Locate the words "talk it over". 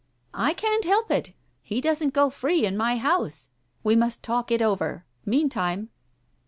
4.23-5.05